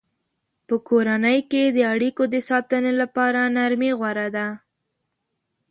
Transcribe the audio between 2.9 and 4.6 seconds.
لپاره نرمي غوره ده.